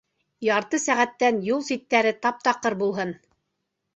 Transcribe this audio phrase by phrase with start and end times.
[0.45, 3.13] Ярты сәғәттән юл ситтәре тап-таҡыр булһын!